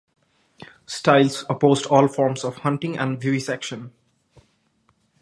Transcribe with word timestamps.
Styles 0.87 1.45
opposed 1.47 1.85
all 1.85 2.07
forms 2.07 2.43
of 2.43 2.55
hunting 2.57 2.97
and 2.97 3.21
vivisection. 3.21 3.93